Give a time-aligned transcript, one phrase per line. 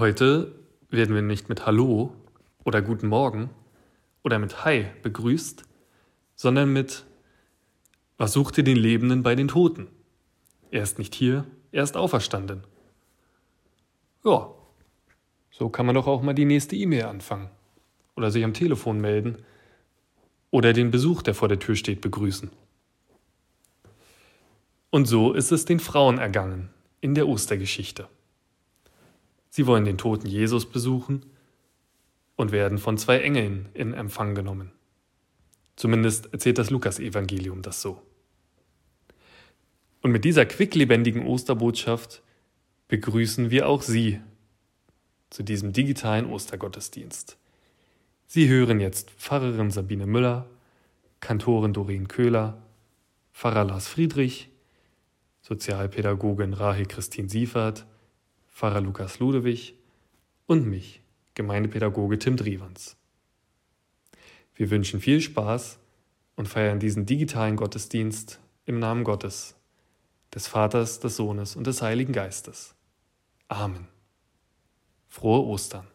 [0.00, 0.54] Heute
[0.88, 2.14] werden wir nicht mit Hallo
[2.64, 3.50] oder Guten Morgen
[4.24, 5.64] oder mit Hi begrüßt,
[6.34, 7.04] sondern mit
[8.16, 9.88] Was sucht ihr den Lebenden bei den Toten?
[10.70, 12.64] Er ist nicht hier, er ist auferstanden.
[14.24, 14.48] Ja,
[15.50, 17.50] so kann man doch auch mal die nächste E-Mail anfangen
[18.16, 19.44] oder sich am Telefon melden
[20.50, 22.50] oder den Besuch, der vor der Tür steht, begrüßen.
[24.88, 26.70] Und so ist es den Frauen ergangen
[27.02, 28.08] in der Ostergeschichte.
[29.50, 31.26] Sie wollen den toten Jesus besuchen
[32.36, 34.72] und werden von zwei Engeln in Empfang genommen.
[35.76, 38.00] Zumindest erzählt das Lukas-Evangelium das so.
[40.02, 42.22] Und mit dieser quicklebendigen Osterbotschaft
[42.88, 44.20] begrüßen wir auch Sie
[45.28, 47.36] zu diesem digitalen Ostergottesdienst.
[48.26, 50.48] Sie hören jetzt Pfarrerin Sabine Müller,
[51.20, 52.62] Kantorin Doreen Köhler,
[53.32, 54.48] Pfarrer Lars Friedrich,
[55.42, 57.86] Sozialpädagogin Rahel Christine Siefert,
[58.60, 59.74] Pfarrer Lukas Ludewig
[60.44, 61.00] und mich,
[61.32, 62.94] Gemeindepädagoge Tim Driewans.
[64.54, 65.78] Wir wünschen viel Spaß
[66.36, 69.56] und feiern diesen digitalen Gottesdienst im Namen Gottes,
[70.34, 72.74] des Vaters, des Sohnes und des Heiligen Geistes.
[73.48, 73.88] Amen.
[75.08, 75.86] Frohe Ostern.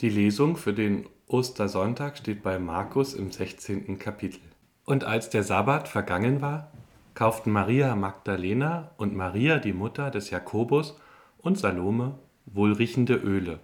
[0.00, 3.98] Die Lesung für den Ostersonntag steht bei Markus im 16.
[3.98, 4.40] Kapitel.
[4.86, 6.72] Und als der Sabbat vergangen war,
[7.12, 10.98] kauften Maria Magdalena und Maria, die Mutter des Jakobus,
[11.36, 13.60] und Salome wohlriechende Öle,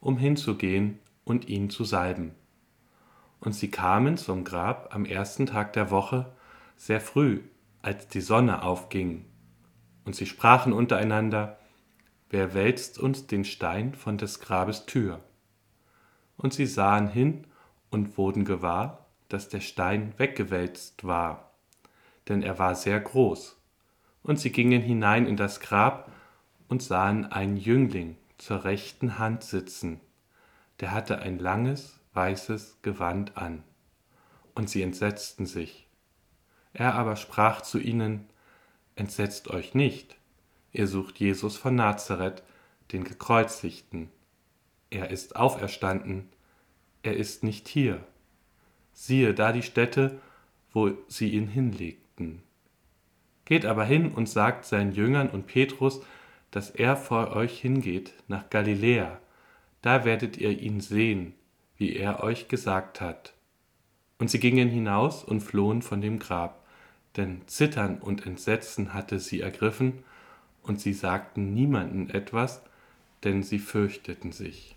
[0.00, 2.34] um hinzugehen und ihn zu salben.
[3.38, 6.32] Und sie kamen zum Grab am ersten Tag der Woche,
[6.74, 7.42] sehr früh,
[7.80, 9.24] als die Sonne aufging.
[10.04, 11.60] Und sie sprachen untereinander,
[12.28, 15.20] Wer wälzt uns den Stein von des Grabes Tür?
[16.36, 17.46] Und sie sahen hin
[17.90, 21.50] und wurden gewahr, dass der Stein weggewälzt war,
[22.28, 23.56] denn er war sehr groß.
[24.22, 26.12] Und sie gingen hinein in das Grab
[26.68, 30.00] und sahen einen Jüngling zur rechten Hand sitzen,
[30.80, 33.62] der hatte ein langes, weißes Gewand an.
[34.54, 35.88] Und sie entsetzten sich.
[36.72, 38.28] Er aber sprach zu ihnen,
[38.94, 40.16] Entsetzt euch nicht,
[40.72, 42.42] ihr sucht Jesus von Nazareth,
[42.92, 44.10] den Gekreuzigten
[44.90, 46.28] er ist auferstanden,
[47.02, 48.04] er ist nicht hier.
[48.92, 50.20] Siehe da die Stätte,
[50.72, 52.42] wo sie ihn hinlegten.
[53.44, 56.00] Geht aber hin und sagt seinen Jüngern und Petrus,
[56.50, 59.20] dass er vor euch hingeht nach Galiläa,
[59.82, 61.34] da werdet ihr ihn sehen,
[61.76, 63.34] wie er euch gesagt hat.
[64.18, 66.64] Und sie gingen hinaus und flohen von dem Grab,
[67.16, 70.02] denn Zittern und Entsetzen hatte sie ergriffen,
[70.62, 72.62] und sie sagten niemanden etwas,
[73.22, 74.75] denn sie fürchteten sich.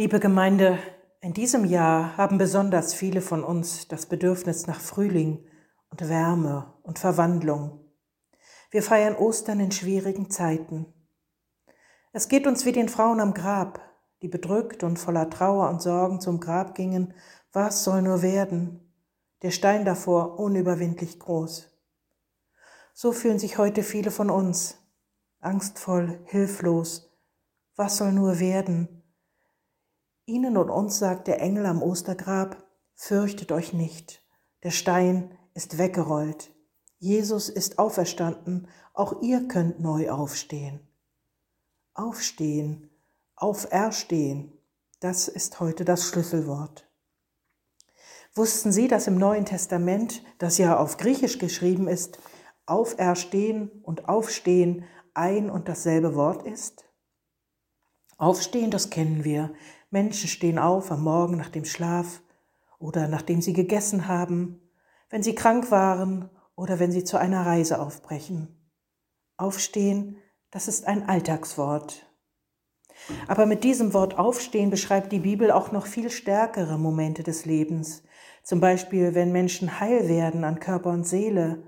[0.00, 0.78] Liebe Gemeinde,
[1.20, 5.44] in diesem Jahr haben besonders viele von uns das Bedürfnis nach Frühling
[5.90, 7.84] und Wärme und Verwandlung.
[8.70, 10.86] Wir feiern Ostern in schwierigen Zeiten.
[12.14, 13.78] Es geht uns wie den Frauen am Grab,
[14.22, 17.12] die bedrückt und voller Trauer und Sorgen zum Grab gingen.
[17.52, 18.80] Was soll nur werden?
[19.42, 21.78] Der Stein davor unüberwindlich groß.
[22.94, 24.78] So fühlen sich heute viele von uns,
[25.40, 27.14] angstvoll, hilflos.
[27.76, 28.99] Was soll nur werden?
[30.30, 34.24] Ihnen und uns sagt der Engel am Ostergrab, fürchtet euch nicht,
[34.62, 36.52] der Stein ist weggerollt,
[36.98, 40.86] Jesus ist auferstanden, auch ihr könnt neu aufstehen.
[41.94, 42.90] Aufstehen,
[43.34, 44.52] auferstehen,
[45.00, 46.88] das ist heute das Schlüsselwort.
[48.32, 52.20] Wussten Sie, dass im Neuen Testament, das ja auf Griechisch geschrieben ist,
[52.66, 56.84] Auferstehen und Aufstehen ein und dasselbe Wort ist?
[58.16, 59.52] Aufstehen, das kennen wir.
[59.90, 62.22] Menschen stehen auf am Morgen nach dem Schlaf
[62.78, 64.60] oder nachdem sie gegessen haben,
[65.10, 68.56] wenn sie krank waren oder wenn sie zu einer Reise aufbrechen.
[69.36, 70.16] Aufstehen,
[70.50, 72.06] das ist ein Alltagswort.
[73.26, 78.02] Aber mit diesem Wort Aufstehen beschreibt die Bibel auch noch viel stärkere Momente des Lebens.
[78.42, 81.62] Zum Beispiel, wenn Menschen heil werden an Körper und Seele,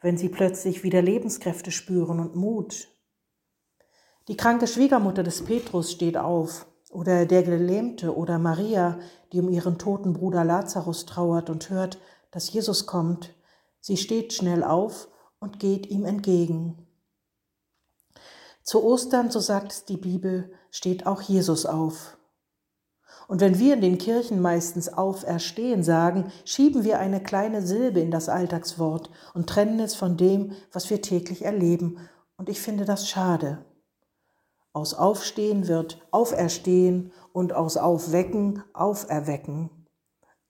[0.00, 2.88] wenn sie plötzlich wieder Lebenskräfte spüren und Mut.
[4.28, 8.98] Die kranke Schwiegermutter des Petrus steht auf, oder der Gelähmte oder Maria,
[9.32, 11.98] die um ihren toten Bruder Lazarus trauert und hört,
[12.30, 13.30] dass Jesus kommt.
[13.80, 15.08] Sie steht schnell auf
[15.38, 16.86] und geht ihm entgegen.
[18.62, 22.18] Zu Ostern, so sagt es die Bibel, steht auch Jesus auf.
[23.26, 28.10] Und wenn wir in den Kirchen meistens auferstehen sagen, schieben wir eine kleine Silbe in
[28.10, 31.98] das Alltagswort und trennen es von dem, was wir täglich erleben.
[32.36, 33.64] Und ich finde das schade.
[34.72, 39.70] Aus Aufstehen wird Auferstehen und aus Aufwecken Auferwecken.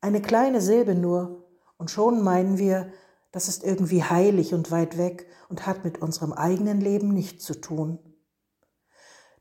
[0.02, 2.92] Eine kleine Silbe nur, und schon meinen wir,
[3.32, 7.58] das ist irgendwie heilig und weit weg und hat mit unserem eigenen Leben nichts zu
[7.58, 7.98] tun.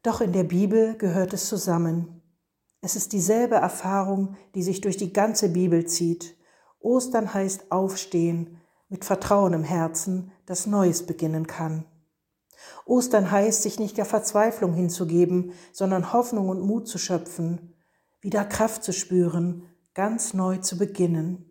[0.03, 2.21] Doch in der Bibel gehört es zusammen.
[2.79, 6.37] Es ist dieselbe Erfahrung, die sich durch die ganze Bibel zieht.
[6.79, 11.85] Ostern heißt aufstehen, mit Vertrauen im Herzen, das Neues beginnen kann.
[12.85, 17.73] Ostern heißt, sich nicht der Verzweiflung hinzugeben, sondern Hoffnung und Mut zu schöpfen,
[18.21, 19.63] wieder Kraft zu spüren,
[19.93, 21.45] ganz neu zu beginnen.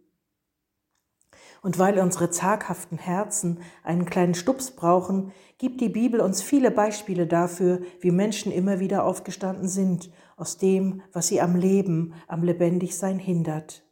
[1.60, 7.26] Und weil unsere zaghaften Herzen einen kleinen Stups brauchen, gibt die Bibel uns viele Beispiele
[7.26, 13.18] dafür, wie Menschen immer wieder aufgestanden sind aus dem, was sie am Leben, am Lebendigsein
[13.18, 13.82] hindert.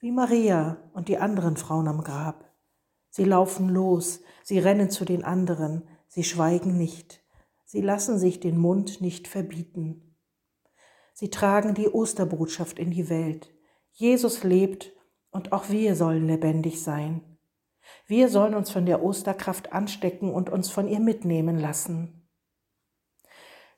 [0.00, 2.53] Wie Maria und die anderen Frauen am Grab.
[3.16, 7.22] Sie laufen los, sie rennen zu den anderen, sie schweigen nicht,
[7.64, 10.16] sie lassen sich den Mund nicht verbieten.
[11.12, 13.54] Sie tragen die Osterbotschaft in die Welt.
[13.92, 14.92] Jesus lebt
[15.30, 17.38] und auch wir sollen lebendig sein.
[18.08, 22.28] Wir sollen uns von der Osterkraft anstecken und uns von ihr mitnehmen lassen.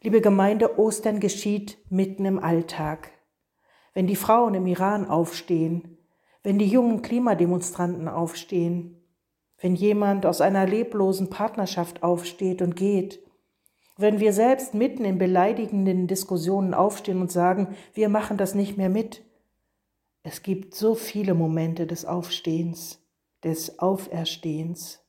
[0.01, 3.11] Liebe Gemeinde, Ostern geschieht mitten im Alltag.
[3.93, 5.99] Wenn die Frauen im Iran aufstehen,
[6.43, 8.96] wenn die jungen Klimademonstranten aufstehen,
[9.67, 13.19] wenn jemand aus einer leblosen Partnerschaft aufsteht und geht,
[13.97, 18.91] wenn wir selbst mitten in beleidigenden Diskussionen aufstehen und sagen, wir machen das nicht mehr
[18.91, 19.25] mit,
[20.23, 23.05] es gibt so viele Momente des Aufstehens,
[23.43, 25.05] des Auferstehens.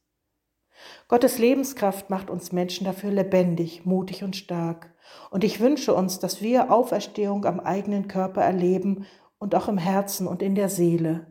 [1.07, 4.92] Gottes Lebenskraft macht uns Menschen dafür lebendig, mutig und stark.
[5.30, 9.06] Und ich wünsche uns, dass wir Auferstehung am eigenen Körper erleben
[9.38, 11.27] und auch im Herzen und in der Seele.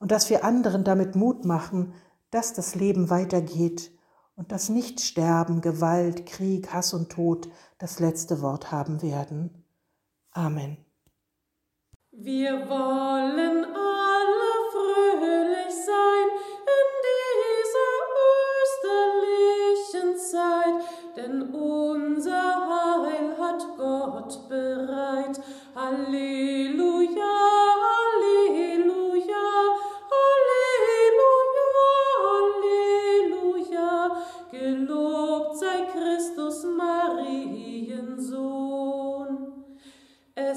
[0.00, 1.94] Und dass wir anderen damit Mut machen,
[2.30, 3.92] dass das Leben weitergeht
[4.36, 7.48] und dass nicht Sterben, Gewalt, Krieg, Hass und Tod
[7.78, 9.64] das letzte Wort haben werden.
[10.32, 10.78] Amen.
[12.12, 13.64] Wir wollen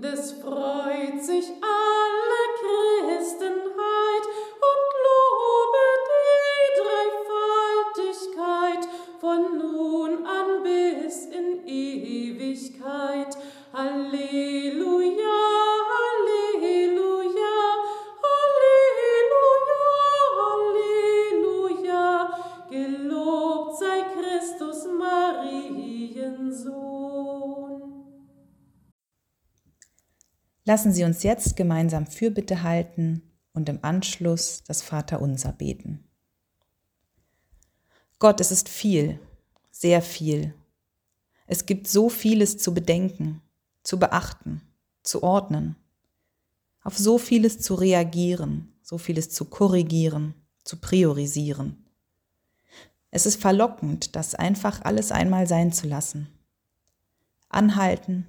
[0.00, 2.17] des freut sich an.
[30.68, 33.22] Lassen Sie uns jetzt gemeinsam Fürbitte halten
[33.54, 36.04] und im Anschluss das Vaterunser beten.
[38.18, 39.18] Gott, es ist viel,
[39.70, 40.52] sehr viel.
[41.46, 43.40] Es gibt so vieles zu bedenken,
[43.82, 44.60] zu beachten,
[45.02, 45.74] zu ordnen,
[46.82, 50.34] auf so vieles zu reagieren, so vieles zu korrigieren,
[50.64, 51.82] zu priorisieren.
[53.10, 56.28] Es ist verlockend, das einfach alles einmal sein zu lassen.
[57.48, 58.26] Anhalten,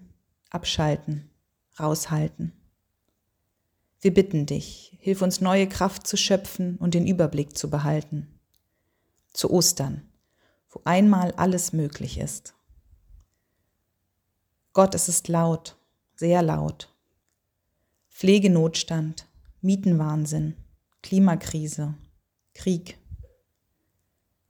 [0.51, 1.29] abschalten,
[1.79, 2.53] raushalten.
[4.01, 8.27] Wir bitten dich, hilf uns neue Kraft zu schöpfen und den Überblick zu behalten.
[9.33, 10.09] Zu Ostern,
[10.69, 12.55] wo einmal alles möglich ist.
[14.71, 15.77] Gott, es ist laut,
[16.15, 16.93] sehr laut.
[18.09, 19.27] Pflegenotstand,
[19.61, 20.55] Mietenwahnsinn,
[21.01, 21.95] Klimakrise,
[22.53, 22.97] Krieg.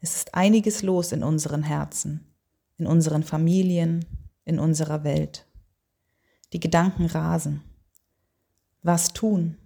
[0.01, 2.33] Es ist einiges los in unseren Herzen,
[2.77, 4.05] in unseren Familien,
[4.45, 5.45] in unserer Welt.
[6.53, 7.63] Die Gedanken rasen.
[8.81, 9.57] Was tun?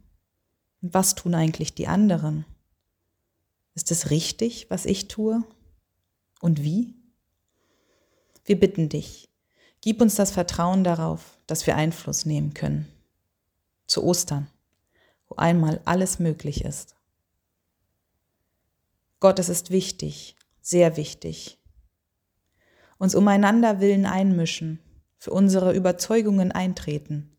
[0.81, 2.45] Was tun eigentlich die anderen?
[3.73, 5.43] Ist es richtig, was ich tue?
[6.41, 6.93] Und wie?
[8.45, 9.29] Wir bitten dich,
[9.79, 12.87] gib uns das Vertrauen darauf, dass wir Einfluss nehmen können.
[13.87, 14.49] Zu Ostern,
[15.29, 16.95] wo einmal alles möglich ist.
[19.21, 21.57] Gott, es ist wichtig, sehr wichtig,
[22.97, 24.79] uns umeinander willen einmischen,
[25.23, 27.37] für unsere Überzeugungen eintreten,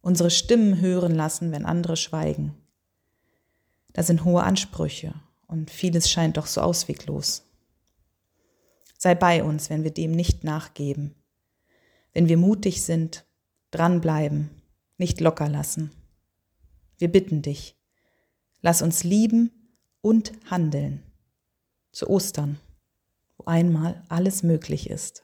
[0.00, 2.54] unsere Stimmen hören lassen, wenn andere schweigen.
[3.92, 5.14] Da sind hohe Ansprüche
[5.48, 7.42] und vieles scheint doch so ausweglos.
[8.96, 11.16] Sei bei uns, wenn wir dem nicht nachgeben,
[12.12, 13.24] wenn wir mutig sind,
[13.72, 14.50] dranbleiben,
[14.96, 15.90] nicht locker lassen.
[16.98, 17.76] Wir bitten dich,
[18.60, 19.50] lass uns lieben
[20.02, 21.02] und handeln
[21.90, 22.60] zu Ostern,
[23.36, 25.23] wo einmal alles möglich ist.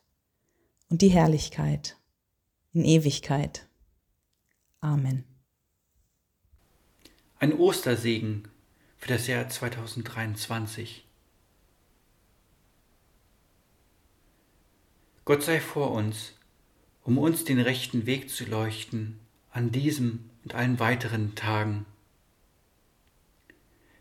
[0.91, 1.97] und die Herrlichkeit
[2.73, 3.67] in Ewigkeit.
[4.81, 5.23] Amen.
[7.39, 8.49] Ein Ostersegen
[8.97, 11.07] für das Jahr 2023.
[15.23, 16.33] Gott sei vor uns,
[17.03, 19.17] um uns den rechten Weg zu leuchten
[19.51, 21.85] an diesem und allen weiteren Tagen.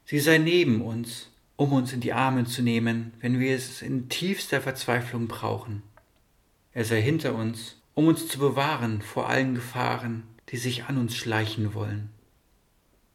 [0.05, 4.09] Sie sei neben uns, um uns in die Arme zu nehmen, wenn wir es in
[4.09, 5.83] tiefster Verzweiflung brauchen.
[6.73, 11.17] Er sei hinter uns, um uns zu bewahren vor allen Gefahren, die sich an uns
[11.17, 12.11] schleichen wollen.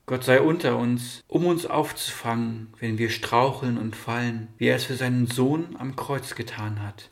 [0.08, 4.86] Gott sei unter uns, um uns aufzufangen, wenn wir straucheln und fallen, wie er es
[4.86, 7.10] für seinen Sohn am Kreuz getan hat.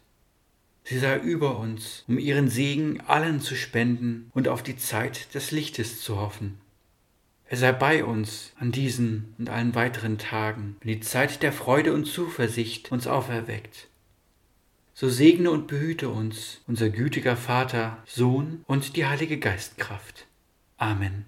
[0.83, 5.51] Sie sei über uns, um ihren Segen allen zu spenden und auf die Zeit des
[5.51, 6.59] Lichtes zu hoffen.
[7.45, 11.93] Er sei bei uns an diesen und allen weiteren Tagen, wenn die Zeit der Freude
[11.93, 13.87] und Zuversicht uns auferweckt.
[14.95, 20.27] So segne und behüte uns unser gütiger Vater, Sohn und die Heilige Geistkraft.
[20.77, 21.25] Amen.